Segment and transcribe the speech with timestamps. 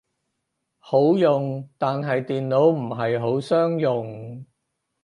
[0.79, 4.43] 好用，但係電腦唔係好相容